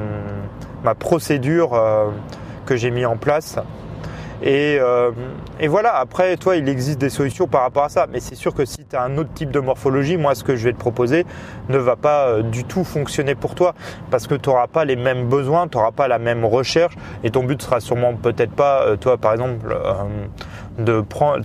ma 0.85 0.94
procédure 0.94 1.75
euh, 1.75 2.06
que 2.67 2.76
j'ai 2.76 2.91
mis 2.91 3.06
en 3.06 3.17
place 3.17 3.59
euh, 4.46 5.11
et, 5.61 5.69
voilà, 5.69 5.96
après, 5.96 6.37
toi, 6.37 6.56
il 6.56 6.69
existe 6.69 6.99
des 6.99 7.11
solutions 7.11 7.46
par 7.46 7.62
rapport 7.62 7.85
à 7.85 7.88
ça. 7.88 8.06
Mais 8.12 8.20
c'est 8.20 8.35
sûr 8.35 8.55
que 8.55 8.64
si 8.64 8.85
tu 8.85 8.96
as 8.96 9.02
un 9.02 9.17
autre 9.17 9.32
type 9.35 9.50
de 9.50 9.61
morphologie, 9.61 10.17
moi, 10.17 10.35
ce 10.35 10.44
que 10.44 10.56
je 10.56 10.64
vais 10.64 10.73
te 10.73 10.79
proposer 10.79 11.25
ne 11.69 11.79
va 11.79 11.96
pas 11.96 12.26
euh, 12.26 12.43
du 12.43 12.64
tout 12.64 12.85
fonctionner 12.85 13.35
pour 13.35 13.55
toi. 13.55 13.75
Parce 14.11 14.26
que 14.26 14.35
tu 14.35 14.49
n'auras 14.49 14.67
pas 14.67 14.85
les 14.85 14.96
mêmes 14.96 15.29
besoins, 15.29 15.69
tu 15.69 15.79
n'auras 15.79 15.93
pas 15.93 16.08
la 16.08 16.19
même 16.19 16.44
recherche. 16.44 16.94
Et 17.23 17.31
ton 17.31 17.44
but 17.44 17.61
sera 17.62 17.81
sûrement 17.81 18.14
peut-être 18.14 18.52
pas, 18.52 18.82
euh, 18.82 18.96
toi, 18.96 19.17
par 19.17 19.32
exemple, 19.32 19.76
de 20.79 21.00
prendre 21.00 21.44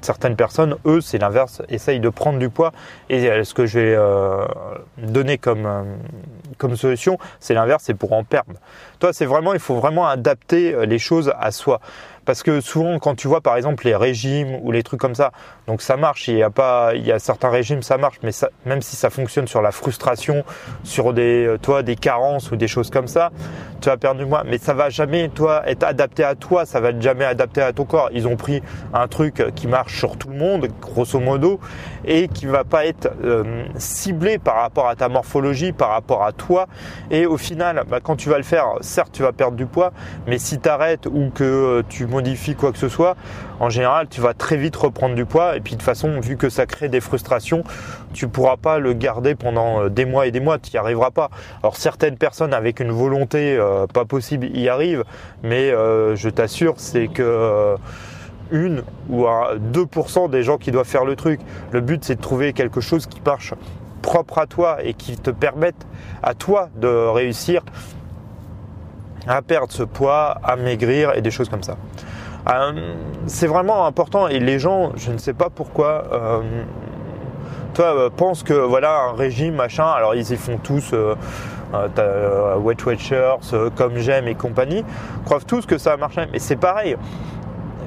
certaines 0.00 0.36
personnes, 0.36 0.76
eux, 0.86 1.00
c'est 1.00 1.18
l'inverse, 1.18 1.60
essayent 1.68 1.98
de 1.98 2.08
prendre 2.08 2.38
du 2.38 2.50
poids. 2.50 2.72
Et 3.10 3.42
ce 3.42 3.52
que 3.52 3.66
je 3.66 3.78
vais 3.80 3.98
donner 4.98 5.38
comme, 5.38 5.68
comme 6.56 6.76
solution, 6.76 7.18
c'est 7.40 7.54
l'inverse, 7.54 7.82
c'est 7.84 7.94
pour 7.94 8.12
en 8.12 8.22
perdre. 8.22 8.52
Toi, 9.00 9.12
c'est 9.12 9.26
vraiment, 9.26 9.54
il 9.54 9.58
faut 9.58 9.74
vraiment 9.74 10.06
adapter 10.06 10.86
les 10.86 11.00
choses 11.00 11.32
à 11.40 11.50
soi. 11.50 11.80
Parce 12.28 12.42
que 12.42 12.60
souvent, 12.60 12.98
quand 12.98 13.14
tu 13.14 13.26
vois 13.26 13.40
par 13.40 13.56
exemple 13.56 13.86
les 13.86 13.96
régimes 13.96 14.58
ou 14.62 14.70
les 14.70 14.82
trucs 14.82 15.00
comme 15.00 15.14
ça, 15.14 15.32
donc 15.66 15.80
ça 15.80 15.96
marche. 15.96 16.28
Il 16.28 16.36
y 16.36 16.42
a 16.42 16.50
pas, 16.50 16.92
il 16.94 17.06
y 17.06 17.10
a 17.10 17.18
certains 17.18 17.48
régimes, 17.48 17.82
ça 17.82 17.96
marche, 17.96 18.18
mais 18.22 18.32
ça, 18.32 18.50
même 18.66 18.82
si 18.82 18.96
ça 18.96 19.08
fonctionne 19.08 19.48
sur 19.48 19.62
la 19.62 19.72
frustration, 19.72 20.44
sur 20.84 21.14
des, 21.14 21.46
euh, 21.46 21.56
toi, 21.56 21.82
des 21.82 21.96
carences 21.96 22.50
ou 22.50 22.56
des 22.56 22.68
choses 22.68 22.90
comme 22.90 23.08
ça, 23.08 23.30
tu 23.80 23.88
vas 23.88 23.96
perdre 23.96 24.20
du 24.20 24.26
poids. 24.26 24.44
Mais 24.44 24.58
ça 24.58 24.74
va 24.74 24.90
jamais, 24.90 25.30
toi, 25.30 25.62
être 25.66 25.84
adapté 25.84 26.22
à 26.22 26.34
toi. 26.34 26.66
Ça 26.66 26.80
va 26.80 26.98
jamais 27.00 27.24
adapté 27.24 27.62
à 27.62 27.72
ton 27.72 27.86
corps. 27.86 28.10
Ils 28.12 28.28
ont 28.28 28.36
pris 28.36 28.62
un 28.92 29.08
truc 29.08 29.42
qui 29.54 29.66
marche 29.66 29.98
sur 29.98 30.18
tout 30.18 30.28
le 30.28 30.36
monde, 30.36 30.68
grosso 30.82 31.18
modo, 31.20 31.60
et 32.04 32.28
qui 32.28 32.44
va 32.44 32.64
pas 32.64 32.84
être 32.84 33.08
euh, 33.24 33.64
ciblé 33.78 34.36
par 34.38 34.56
rapport 34.56 34.88
à 34.88 34.96
ta 34.96 35.08
morphologie, 35.08 35.72
par 35.72 35.88
rapport 35.88 36.24
à 36.24 36.32
toi. 36.32 36.66
Et 37.10 37.24
au 37.24 37.38
final, 37.38 37.84
bah, 37.88 38.00
quand 38.02 38.16
tu 38.16 38.28
vas 38.28 38.36
le 38.36 38.44
faire, 38.44 38.66
certes, 38.82 39.12
tu 39.12 39.22
vas 39.22 39.32
perdre 39.32 39.56
du 39.56 39.64
poids, 39.64 39.92
mais 40.26 40.36
si 40.36 40.60
tu 40.60 40.68
arrêtes 40.68 41.06
ou 41.06 41.30
que 41.34 41.44
euh, 41.44 41.82
tu 41.88 42.06
quoi 42.56 42.72
que 42.72 42.78
ce 42.78 42.88
soit, 42.88 43.16
en 43.60 43.70
général, 43.70 44.08
tu 44.08 44.20
vas 44.20 44.34
très 44.34 44.56
vite 44.56 44.76
reprendre 44.76 45.14
du 45.14 45.24
poids. 45.24 45.56
Et 45.56 45.60
puis 45.60 45.74
de 45.74 45.78
toute 45.78 45.84
façon, 45.84 46.20
vu 46.20 46.36
que 46.36 46.48
ça 46.48 46.66
crée 46.66 46.88
des 46.88 47.00
frustrations, 47.00 47.64
tu 48.12 48.28
pourras 48.28 48.56
pas 48.56 48.78
le 48.78 48.92
garder 48.92 49.34
pendant 49.34 49.82
euh, 49.82 49.88
des 49.88 50.04
mois 50.04 50.26
et 50.26 50.30
des 50.30 50.40
mois. 50.40 50.58
Tu 50.58 50.70
n'y 50.72 50.78
arriveras 50.78 51.10
pas. 51.10 51.30
Alors 51.62 51.76
certaines 51.76 52.16
personnes 52.16 52.54
avec 52.54 52.80
une 52.80 52.90
volonté 52.90 53.56
euh, 53.56 53.86
pas 53.86 54.04
possible 54.04 54.46
y 54.56 54.68
arrivent, 54.68 55.04
mais 55.42 55.70
euh, 55.70 56.16
je 56.16 56.28
t'assure, 56.28 56.74
c'est 56.76 57.08
que 57.08 57.76
une 58.50 58.82
ou 59.10 59.24
2% 59.24 60.30
des 60.30 60.42
gens 60.42 60.56
qui 60.56 60.70
doivent 60.70 60.86
faire 60.86 61.04
le 61.04 61.16
truc. 61.16 61.38
Le 61.70 61.82
but, 61.82 62.02
c'est 62.02 62.14
de 62.16 62.20
trouver 62.20 62.54
quelque 62.54 62.80
chose 62.80 63.06
qui 63.06 63.20
marche 63.20 63.52
propre 64.00 64.38
à 64.38 64.46
toi 64.46 64.78
et 64.82 64.94
qui 64.94 65.18
te 65.18 65.30
permette 65.30 65.86
à 66.22 66.32
toi 66.32 66.70
de 66.76 66.88
réussir 66.88 67.62
à 69.28 69.42
perdre 69.42 69.72
ce 69.72 69.82
poids, 69.82 70.38
à 70.42 70.56
maigrir 70.56 71.14
et 71.14 71.20
des 71.20 71.30
choses 71.30 71.48
comme 71.48 71.62
ça. 71.62 71.76
Euh, 72.48 72.94
c'est 73.26 73.46
vraiment 73.46 73.86
important 73.86 74.28
et 74.28 74.38
les 74.38 74.58
gens, 74.58 74.92
je 74.96 75.10
ne 75.10 75.18
sais 75.18 75.34
pas 75.34 75.50
pourquoi, 75.50 76.04
euh, 76.12 76.40
toi, 77.74 77.86
euh, 77.86 78.10
pensent 78.10 78.42
que 78.42 78.54
voilà 78.54 79.10
un 79.10 79.12
régime 79.12 79.54
machin. 79.54 79.86
Alors 79.86 80.14
ils 80.14 80.32
y 80.32 80.36
font 80.36 80.58
tous. 80.58 80.94
Wet 81.72 82.82
Watchers, 82.86 83.36
comme 83.76 83.98
j'aime 83.98 84.26
et 84.26 84.34
compagnie, 84.34 84.84
croient 85.26 85.40
tous 85.46 85.66
que 85.66 85.76
ça 85.76 85.90
va 85.90 85.96
marcher. 85.98 86.22
Mais 86.32 86.38
c'est 86.38 86.56
pareil 86.56 86.96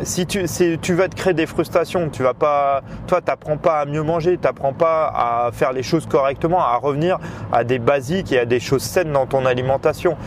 si 0.03 0.25
tu, 0.25 0.46
tu 0.81 0.93
vas 0.93 1.08
te 1.08 1.15
créer 1.15 1.34
des 1.34 1.46
frustrations, 1.46 2.10
tu 2.10 2.24
vas 2.24 2.34
pas, 2.34 2.81
toi, 3.08 3.22
t'apprends 3.22 3.58
pas 3.58 3.79
à 3.79 3.86
mieux 3.86 4.03
manger, 4.03 4.38
t'apprends 4.38 4.74
pas 4.74 5.12
à 5.15 5.51
faire 5.51 5.74
les 5.74 5.84
choses 5.84 6.05
correctement, 6.05 6.60
à 6.60 6.77
revenir 6.77 7.17
à 7.51 7.63
des 7.63 7.79
basiques 7.79 8.31
et 8.31 8.39
à 8.39 8.46
des 8.46 8.60
choses 8.60 8.81
saines 8.81 9.12
dans 9.12 9.25
ton 9.25 9.46
alimentation. 9.46 10.17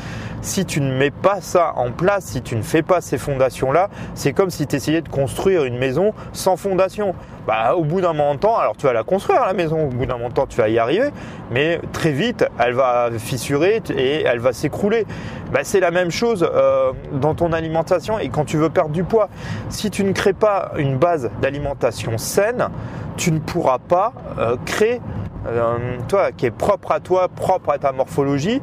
Si 0.45 0.67
tu 0.67 0.83
ne 0.83 0.93
mets 0.93 1.11
pas 1.11 1.41
ça 1.41 1.73
en 1.77 1.91
place, 1.91 2.27
si 2.27 2.43
tu 2.43 2.55
ne 2.55 2.63
fais 2.63 2.83
pas 2.83 3.01
ces 3.01 3.17
fondations-là, 3.17 3.89
c'est 4.15 4.35
comme 4.35 4.51
si 4.51 4.67
tu 4.67 4.77
essayais 4.77 5.01
de 5.01 5.09
construire 5.09 5.65
une 5.65 5.79
maison 5.79 6.13
sans 6.33 6.57
fondation. 6.57 7.15
Bah, 7.47 7.75
au 7.75 7.85
bout 7.85 8.01
d'un 8.01 8.13
moment 8.13 8.35
de 8.35 8.41
temps, 8.41 8.57
alors 8.57 8.77
tu 8.77 8.87
vas 8.87 8.93
la 8.93 9.05
construire 9.05 9.45
la 9.45 9.55
maison, 9.55 9.87
au 9.87 9.89
bout 9.89 10.07
d'un 10.07 10.15
moment 10.15 10.29
de 10.29 10.35
temps 10.35 10.47
tu 10.47 10.59
vas 10.59 10.69
y 10.69 10.79
arriver, 10.79 11.11
mais 11.51 11.81
très 11.93 12.13
vite 12.13 12.47
elle 12.59 12.75
va 12.75 13.11
fissurer 13.19 13.83
et 13.97 14.23
elle 14.23 14.39
va 14.39 14.53
s'écrouler. 14.53 15.07
Bah, 15.51 15.61
c'est 15.63 15.81
la 15.81 15.91
même 15.91 16.11
chose 16.11 16.47
euh, 16.55 16.93
dans 17.13 17.35
ton 17.35 17.53
alimentation 17.53 18.19
et 18.19 18.29
quand 18.29 18.45
tu 18.45 18.59
veux 18.59 18.71
perdre 18.71 18.91
du 18.91 19.05
poids. 19.05 19.31
Si 19.71 19.91
tu 19.91 20.05
ne 20.05 20.13
crées 20.13 20.35
pas 20.35 20.73
une 20.77 20.99
base 20.99 21.31
d'alimentation 21.41 22.19
saine, 22.19 22.69
tu 23.17 23.33
ne 23.33 23.39
pourras 23.39 23.79
pas 23.79 24.13
euh, 24.39 24.57
créer, 24.67 25.01
euh, 25.47 25.99
toi 26.09 26.33
qui 26.33 26.47
est 26.47 26.51
propre 26.51 26.93
à 26.93 27.01
toi, 27.01 27.29
propre 27.29 27.71
à 27.71 27.79
ta 27.79 27.93
morphologie, 27.93 28.61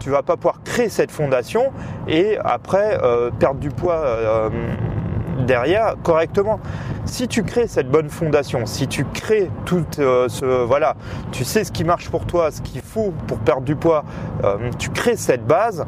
tu 0.00 0.10
vas 0.10 0.22
pas 0.22 0.36
pouvoir 0.36 0.62
créer 0.64 0.88
cette 0.88 1.12
fondation 1.12 1.72
et 2.08 2.38
après 2.42 2.98
perdre 3.38 3.60
du 3.60 3.68
poids 3.68 4.50
derrière 5.46 5.96
correctement. 6.02 6.60
Si 7.04 7.28
tu 7.28 7.42
crées 7.42 7.66
cette 7.66 7.90
bonne 7.90 8.08
fondation, 8.08 8.66
si 8.66 8.86
tu 8.86 9.04
crées 9.04 9.50
tout 9.64 9.84
euh, 9.98 10.28
ce 10.28 10.44
voilà, 10.44 10.96
tu 11.32 11.44
sais 11.44 11.64
ce 11.64 11.72
qui 11.72 11.84
marche 11.84 12.08
pour 12.10 12.26
toi, 12.26 12.50
ce 12.50 12.60
qu'il 12.60 12.80
faut 12.82 13.12
pour 13.26 13.38
perdre 13.38 13.62
du 13.62 13.76
poids, 13.76 14.04
euh, 14.44 14.70
tu 14.78 14.90
crées 14.90 15.16
cette 15.16 15.44
base, 15.44 15.84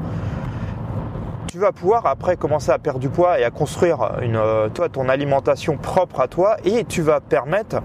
tu 1.46 1.58
vas 1.58 1.72
pouvoir 1.72 2.06
après 2.06 2.36
commencer 2.36 2.70
à 2.70 2.78
perdre 2.78 2.98
du 2.98 3.08
poids 3.08 3.38
et 3.38 3.44
à 3.44 3.50
construire 3.50 4.18
une, 4.22 4.36
euh, 4.36 4.68
toi, 4.68 4.88
ton 4.88 5.08
alimentation 5.08 5.76
propre 5.76 6.20
à 6.20 6.28
toi 6.28 6.56
et 6.64 6.84
tu 6.84 7.02
vas 7.02 7.20
permettre 7.20 7.82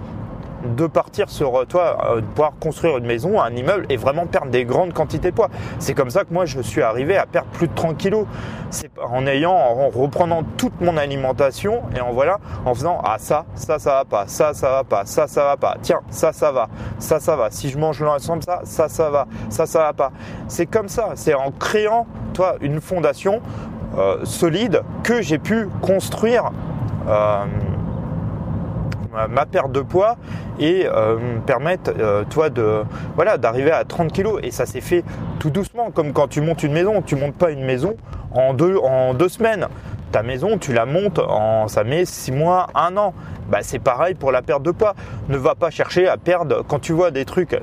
de 0.64 0.88
partir 0.88 1.30
sur 1.30 1.66
toi, 1.68 1.98
euh, 2.10 2.16
de 2.18 2.26
pouvoir 2.26 2.54
construire 2.60 2.98
une 2.98 3.06
maison, 3.06 3.42
un 3.42 3.52
immeuble 3.56 3.86
et 3.90 3.98
vraiment 3.98 4.26
perdre 4.26 4.52
des 4.52 4.66
grandes 4.66 4.94
quantités 4.94 5.32
de 5.32 5.36
poids. 5.36 5.50
C'est 5.80 5.94
comme 5.94 6.10
ça 6.10 6.24
que 6.24 6.34
moi 6.34 6.46
je 6.46 6.62
suis 6.62 6.82
arrivé 6.82 7.18
à 7.18 7.26
perdre 7.26 7.50
plus 7.50 7.68
de 7.68 7.74
30 7.74 7.98
kilos. 7.98 8.26
C'est 8.70 8.92
en 9.02 9.26
ayant, 9.28 9.54
en 9.54 9.90
reprenant 9.90 10.44
toute 10.58 10.82
mon 10.82 10.98
alimentation 10.98 11.84
et 11.96 12.02
en 12.02 12.12
voilà, 12.12 12.40
en 12.66 12.74
faisant 12.74 13.00
ah 13.04 13.18
ça, 13.20 13.46
ça 13.56 13.80
ça 13.80 13.92
va 13.92 14.06
pas, 14.06 14.28
ça 14.28 14.54
ça 14.54 14.70
va 14.70 14.84
pas, 14.84 15.06
ça 15.06 15.28
ça 15.28 15.44
va 15.44 15.58
pas, 15.58 15.78
tiens 15.82 16.02
ça 16.10 16.34
ça 16.34 16.52
va, 16.52 16.68
ça 17.00 17.20
ça 17.20 17.36
va. 17.36 17.50
Si 17.52 17.70
je 17.70 17.78
mange 17.78 18.02
l'ensemble 18.02 18.44
ça, 18.44 18.62
ça 18.64 18.90
ça 18.90 19.10
va, 19.10 19.28
ça 19.50 19.66
ça 19.66 19.80
va 19.80 19.94
pas. 19.94 20.12
C'est 20.48 20.66
comme 20.66 20.90
ça, 20.90 21.12
c'est 21.16 21.34
en 21.34 21.52
créant 21.52 22.08
toi 22.34 22.56
une 22.62 22.82
fondation 22.82 23.42
euh, 23.98 24.26
solide 24.26 24.84
que 25.04 25.22
j'ai 25.22 25.40
pu 25.40 25.70
construire. 25.82 26.52
Euh, 27.08 27.46
ma 29.28 29.46
perte 29.46 29.72
de 29.72 29.82
poids 29.82 30.18
et 30.60 30.86
euh, 30.86 31.18
me 31.18 31.40
permettre 31.40 31.92
euh, 32.00 32.24
toi 32.30 32.50
de 32.50 32.84
voilà 33.16 33.38
d'arriver 33.38 33.72
à 33.72 33.84
30 33.84 34.12
kilos 34.12 34.40
et 34.44 34.52
ça 34.52 34.66
s'est 34.66 34.82
fait 34.82 35.04
tout 35.40 35.50
doucement 35.50 35.92
comme 35.92 36.14
quand 36.14 36.28
tu 36.28 36.42
montes 36.42 36.64
une 36.64 36.74
maison 36.74 37.02
tu 37.02 37.16
montes 37.16 37.36
pas 37.36 37.52
une 37.52 37.66
maison 37.66 37.96
en 38.32 38.54
deux 38.54 38.78
en 38.78 39.14
deux 39.14 39.30
semaines 39.30 39.68
ta 40.12 40.24
maison 40.24 40.58
tu 40.58 40.74
la 40.74 40.86
montes 40.86 41.20
en 41.20 41.68
ça 41.68 41.84
met 41.84 42.06
six 42.06 42.32
mois 42.32 42.68
un 42.76 42.96
an 42.98 43.14
bah, 43.50 43.60
c'est 43.62 43.80
pareil 43.80 44.14
pour 44.14 44.32
la 44.32 44.42
perte 44.42 44.64
de 44.64 44.72
poids. 44.72 44.94
Ne 45.30 45.38
va 45.38 45.56
pas 45.56 45.70
chercher 45.70 46.08
à 46.08 46.18
perdre. 46.18 46.64
Quand 46.68 46.80
tu 46.80 46.92
vois 46.92 47.12
des 47.12 47.26
trucs, 47.26 47.58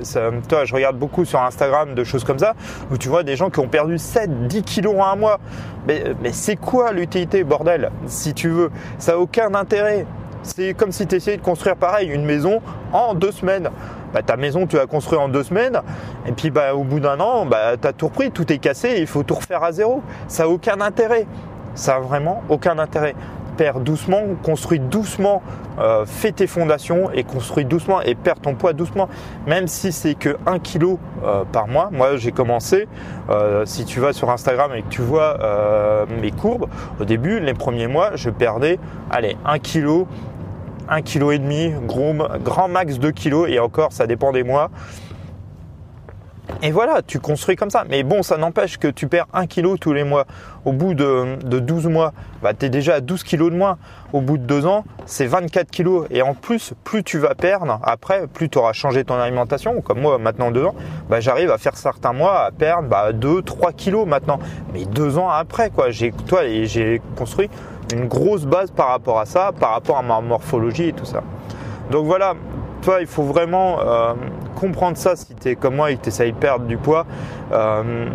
toi, 0.49 0.65
je 0.65 0.75
regarde 0.75 0.97
beaucoup 0.97 1.25
sur 1.25 1.43
Instagram 1.43 1.95
de 1.95 2.05
choses 2.05 2.25
comme 2.25 2.39
ça, 2.39 2.55
où 2.91 2.97
tu 2.97 3.09
vois 3.09 3.23
des 3.23 3.37
gens 3.37 3.51
qui 3.51 3.61
ont 3.61 3.69
perdu 3.69 3.99
7, 3.99 4.47
10 4.47 4.63
kilos 4.63 4.95
en 4.97 5.05
un 5.05 5.17
mois. 5.17 5.41
Mais, 5.87 6.03
mais 6.23 6.33
c'est 6.33 6.57
quoi 6.57 6.93
l'utilité, 6.93 7.45
bordel 7.45 7.91
Si 8.07 8.33
tu 8.33 8.49
veux, 8.49 8.71
ça 8.99 9.13
n'a 9.13 9.19
aucun 9.19 9.55
intérêt. 9.55 10.07
C'est 10.45 10.75
comme 10.75 10.93
si 10.93 11.07
tu 11.07 11.17
essayais 11.17 11.39
de 11.39 11.43
construire 11.43 11.75
pareil, 11.75 12.09
une 12.09 12.25
maison 12.25 12.61
en 12.93 13.15
deux 13.15 13.33
semaines. 13.33 13.71
Bah, 14.13 14.23
ta 14.23 14.37
maison, 14.37 14.67
tu 14.67 14.77
vas 14.77 14.87
construire 14.87 15.23
en 15.23 15.29
deux 15.29 15.43
semaines, 15.43 15.81
et 16.25 16.31
puis 16.31 16.51
bah, 16.51 16.75
au 16.77 16.85
bout 16.85 17.01
d'un 17.01 17.19
an, 17.19 17.47
bah, 17.47 17.77
tu 17.81 17.89
as 17.89 17.93
tout 17.93 18.07
repris, 18.07 18.31
tout 18.31 18.51
est 18.53 18.59
cassé, 18.59 18.97
il 18.99 19.09
faut 19.09 19.25
tout 19.25 19.35
refaire 19.35 19.65
à 19.65 19.73
zéro. 19.73 20.03
Ça 20.29 20.45
n'a 20.45 20.51
aucun 20.51 20.81
intérêt. 20.81 21.27
Ça 21.75 21.95
n'a 21.95 21.99
vraiment 21.99 22.45
aucun 22.49 22.79
intérêt. 22.79 23.17
Perds 23.57 23.81
doucement, 23.81 24.23
construis 24.43 24.81
doucement, 24.81 25.43
euh, 25.79 26.05
fais 26.07 26.33
tes 26.33 26.47
fondations 26.47 27.11
et 27.13 27.25
construis 27.25 27.65
doucement 27.65 28.03
et 28.03 28.15
perds 28.15 28.41
ton 28.41 28.55
poids 28.55 28.73
doucement. 28.73 29.09
Même 29.47 29.67
si 29.67 29.91
c'est 29.91 30.15
que 30.15 30.37
1 30.47 30.59
kg 30.59 30.97
euh, 31.25 31.45
par 31.51 31.67
mois. 31.69 31.89
Moi, 31.93 32.17
j'ai 32.17 32.33
commencé, 32.33 32.89
euh, 33.31 33.65
si 33.65 33.85
tu 33.85 34.01
vas 34.01 34.13
sur 34.13 34.31
Instagram 34.31 34.73
et 34.75 34.83
que 34.83 34.89
tu 34.89 35.03
vois 35.03 35.39
mes 36.21 36.31
courbes, 36.31 36.67
au 37.01 37.05
début, 37.05 37.41
les 37.41 37.55
premiers 37.55 37.89
mois, 37.89 38.11
je 38.15 38.31
perdais, 38.31 38.79
allez, 39.11 39.37
1 39.45 39.59
kg 39.59 40.07
1,5 40.89 41.03
kg, 41.03 41.87
gros, 41.87 42.15
grand 42.43 42.69
max 42.69 42.99
2 42.99 43.13
kg 43.13 43.49
et 43.49 43.59
encore 43.59 43.93
ça 43.93 44.07
dépend 44.07 44.33
des 44.33 44.43
mois. 44.43 44.71
Et 46.63 46.71
voilà, 46.71 47.03
tu 47.03 47.21
construis 47.21 47.57
comme 47.57 47.71
ça. 47.71 47.85
Mais 47.89 48.03
bon, 48.03 48.23
ça 48.23 48.37
n'empêche 48.37 48.79
que 48.79 48.89
tu 48.89 49.09
perds 49.09 49.27
1 49.33 49.47
kg 49.47 49.79
tous 49.79 49.93
les 49.93 50.05
mois. 50.05 50.27
Au 50.65 50.73
bout 50.73 50.95
de, 50.95 51.37
12 51.43 51.87
mois, 51.87 52.13
bah, 52.43 52.55
tu 52.55 52.67
es 52.67 52.69
déjà 52.69 52.95
à 52.95 53.01
12 53.01 53.23
kg 53.23 53.51
de 53.51 53.57
moins. 53.57 53.79
Au 54.13 54.21
bout 54.21 54.39
de 54.39 54.45
2 54.45 54.67
ans, 54.67 54.85
c'est 55.07 55.27
24 55.27 55.71
kg. 55.71 56.07
Et 56.11 56.23
en 56.23 56.35
plus, 56.35 56.75
plus 56.85 57.03
tu 57.03 57.19
vas 57.19 57.35
perdre, 57.35 57.81
après, 57.83 58.27
plus 58.27 58.49
tu 58.49 58.59
auras 58.59 58.73
changé 58.73 59.05
ton 59.05 59.15
alimentation. 59.15 59.81
Comme 59.81 60.01
moi, 60.01 60.19
maintenant 60.19 60.51
2 60.51 60.65
ans, 60.65 60.75
bah, 61.09 61.21
j'arrive 61.21 61.51
à 61.51 61.59
faire 61.59 61.77
certains 61.77 62.13
mois 62.13 62.45
à 62.45 62.51
perdre 62.51 62.89
bah, 62.89 63.13
2, 63.13 63.43
3 63.43 63.73
kg 63.73 64.07
maintenant. 64.07 64.39
Mais 64.73 64.85
2 64.85 65.19
ans 65.19 65.29
après, 65.29 65.71
quoi, 65.71 65.91
j'ai 65.91 66.13
construit 67.17 67.49
une 67.93 68.07
grosse 68.07 68.45
base 68.45 68.71
par 68.71 68.89
rapport 68.89 69.19
à 69.19 69.27
ça, 69.27 69.53
par 69.59 69.71
rapport 69.71 69.99
à 69.99 70.03
ma 70.03 70.21
morphologie 70.21 70.89
et 70.89 70.93
tout 70.93 71.05
ça. 71.05 71.23
Donc 71.91 72.07
voilà, 72.07 72.35
toi, 72.83 73.01
il 73.01 73.07
faut 73.07 73.23
vraiment 73.23 73.79
euh, 73.81 74.15
comprendre 74.55 74.97
ça 74.97 75.17
si 75.17 75.35
tu 75.35 75.49
es 75.49 75.57
comme 75.57 75.77
moi 75.77 75.91
et 75.91 75.97
que 75.97 76.03
tu 76.03 76.09
essayes 76.09 76.33
de 76.33 76.37
perdre 76.37 76.67
du 76.67 76.77
poids. 76.77 77.07
Euh, 77.53 78.07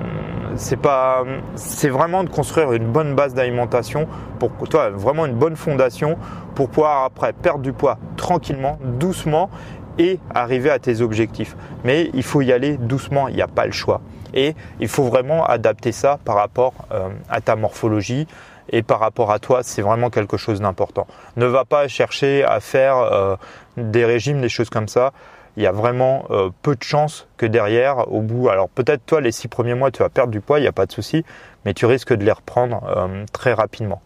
c'est 0.56 0.78
pas, 0.78 1.24
c'est 1.56 1.90
vraiment 1.90 2.24
de 2.24 2.30
construire 2.30 2.74
une 2.74 2.88
bonne 2.88 3.16
base 3.16 3.34
d'alimentation 3.34 4.08
pour 4.40 4.52
toi, 4.70 4.90
vraiment 4.90 5.26
une 5.26 5.36
bonne 5.36 5.56
fondation 5.56 6.18
pour 6.56 6.70
pouvoir 6.70 7.04
après 7.04 7.34
perdre 7.34 7.62
du 7.62 7.74
poids 7.74 7.98
tranquillement, 8.18 8.80
doucement 8.84 9.50
et 9.98 10.20
arriver 10.34 10.70
à 10.70 10.80
tes 10.80 11.02
objectifs. 11.02 11.56
Mais 11.84 12.10
il 12.14 12.24
faut 12.24 12.42
y 12.42 12.52
aller 12.52 12.78
doucement, 12.78 13.28
il 13.28 13.36
n'y 13.36 13.42
a 13.42 13.48
pas 13.48 13.66
le 13.66 13.72
choix. 13.72 14.02
Et 14.34 14.56
il 14.80 14.88
faut 14.88 15.04
vraiment 15.04 15.46
adapter 15.46 15.92
ça 15.92 16.20
par 16.24 16.36
rapport 16.36 16.74
euh, 16.92 17.10
à 17.30 17.42
ta 17.42 17.56
morphologie, 17.56 18.28
et 18.72 18.84
par 18.84 19.00
rapport 19.00 19.32
à 19.32 19.40
toi, 19.40 19.62
c'est 19.64 19.82
vraiment 19.82 20.10
quelque 20.10 20.38
chose 20.38 20.62
d'important. 20.62 21.08
Ne 21.36 21.46
va 21.46 21.66
pas 21.66 21.88
chercher 21.88 22.44
à 22.44 22.60
faire 22.60 22.98
euh, 22.98 23.36
des 23.78 24.06
régimes, 24.06 24.42
des 24.42 24.50
choses 24.50 24.70
comme 24.70 24.88
ça. 24.88 25.12
Il 25.58 25.64
y 25.64 25.68
a 25.68 25.72
vraiment 25.72 26.26
euh, 26.30 26.50
peu 26.62 26.76
de 26.76 26.84
chances 26.84 27.28
que 27.38 27.46
derrière, 27.46 28.12
au 28.12 28.22
bout, 28.22 28.50
alors 28.50 28.70
peut-être 28.70 29.06
toi 29.06 29.20
les 29.20 29.32
six 29.32 29.48
premiers 29.48 29.74
mois 29.74 29.92
tu 29.92 30.04
vas 30.04 30.10
perdre 30.10 30.32
du 30.32 30.42
poids, 30.42 30.60
il 30.60 30.62
n'y 30.62 30.68
a 30.68 30.72
pas 30.72 30.86
de 30.86 30.92
souci, 30.92 31.26
mais 31.66 31.74
tu 31.74 31.86
risques 31.86 32.14
de 32.14 32.24
les 32.24 32.32
reprendre 32.32 32.82
euh, 32.96 33.26
très 33.34 33.54
rapidement. 33.54 34.02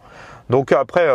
Donc 0.50 0.72
après, 0.72 1.08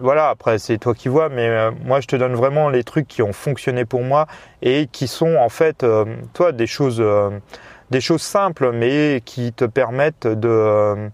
voilà, 0.00 0.30
après 0.30 0.58
c'est 0.58 0.78
toi 0.78 0.94
qui 0.94 1.08
vois, 1.08 1.28
mais 1.28 1.70
moi 1.84 2.00
je 2.00 2.08
te 2.08 2.16
donne 2.16 2.34
vraiment 2.34 2.70
les 2.70 2.82
trucs 2.82 3.06
qui 3.06 3.22
ont 3.22 3.32
fonctionné 3.32 3.84
pour 3.84 4.02
moi 4.02 4.26
et 4.62 4.88
qui 4.90 5.06
sont 5.06 5.36
en 5.36 5.48
fait, 5.48 5.86
toi, 6.34 6.50
des 6.50 6.66
choses, 6.66 7.00
des 7.90 8.00
choses 8.00 8.22
simples, 8.22 8.72
mais 8.72 9.22
qui 9.24 9.52
te 9.52 9.64
permettent 9.64 10.26
de 10.26 11.08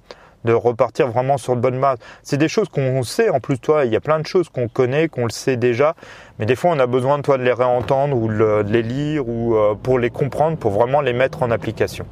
de 0.45 0.53
repartir 0.53 1.09
vraiment 1.09 1.39
sur 1.39 1.57
de 1.57 1.61
bonnes 1.61 1.81
bases. 1.81 1.99
C'est 2.23 2.37
des 2.37 2.49
choses 2.49 2.69
qu'on 2.69 3.03
sait 3.03 3.31
en 3.31 3.41
plus 3.41 3.59
toi, 3.59 3.85
il 3.85 3.93
y 3.93 3.97
a 3.97 4.01
plein 4.01 4.19
de 4.19 4.27
choses 4.27 4.49
qu'on 4.49 4.69
connaît, 4.69 5.09
qu'on 5.09 5.25
le 5.25 5.31
sait 5.31 5.57
déjà, 5.57 5.95
mais 6.39 6.47
des 6.47 6.57
fois 6.57 6.71
on 6.73 6.79
a 6.79 6.87
besoin 6.87 7.19
de 7.19 7.23
toi 7.23 7.39
de 7.39 7.43
les 7.43 7.53
réentendre 7.53 8.17
ou 8.17 8.29
de 8.29 8.65
les 8.69 8.83
lire 8.83 9.29
ou 9.29 9.55
euh, 9.55 9.75
pour 9.81 9.99
les 9.99 10.11
comprendre, 10.11 10.57
pour 10.57 10.73
vraiment 10.73 11.01
les 11.01 11.13
mettre 11.13 11.43
en 11.43 11.51
application. 11.51 12.07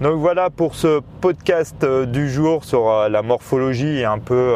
Donc 0.00 0.18
voilà 0.18 0.50
pour 0.50 0.74
ce 0.74 1.00
podcast 1.20 1.84
euh, 1.84 2.04
du 2.04 2.28
jour 2.28 2.64
sur 2.64 2.90
euh, 2.90 3.08
la 3.08 3.22
morphologie 3.22 3.98
et 3.98 4.04
un 4.04 4.18
peu 4.18 4.54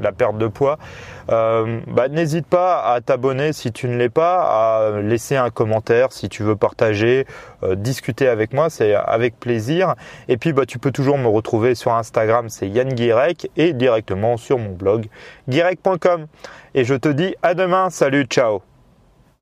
la 0.00 0.12
perte 0.12 0.38
de 0.38 0.46
poids. 0.46 0.78
Euh, 1.30 1.80
bah, 1.86 2.08
n'hésite 2.08 2.46
pas 2.46 2.82
à 2.82 3.00
t'abonner 3.00 3.52
si 3.52 3.72
tu 3.72 3.88
ne 3.88 3.96
l'es 3.96 4.08
pas, 4.08 4.42
à 4.42 5.00
laisser 5.00 5.36
un 5.36 5.50
commentaire 5.50 6.12
si 6.12 6.28
tu 6.28 6.42
veux 6.42 6.56
partager, 6.56 7.26
euh, 7.62 7.74
discuter 7.74 8.28
avec 8.28 8.52
moi, 8.52 8.70
c'est 8.70 8.94
avec 8.94 9.38
plaisir. 9.38 9.94
Et 10.28 10.36
puis 10.36 10.52
bah, 10.52 10.66
tu 10.66 10.78
peux 10.78 10.90
toujours 10.90 11.18
me 11.18 11.28
retrouver 11.28 11.74
sur 11.74 11.92
Instagram, 11.92 12.48
c'est 12.48 12.68
Yann 12.68 12.92
Guirec, 12.92 13.50
et 13.56 13.72
directement 13.72 14.36
sur 14.36 14.58
mon 14.58 14.72
blog 14.72 15.06
guirec.com. 15.48 16.26
Et 16.74 16.84
je 16.84 16.94
te 16.94 17.08
dis 17.08 17.34
à 17.42 17.54
demain, 17.54 17.90
salut, 17.90 18.24
ciao 18.24 18.73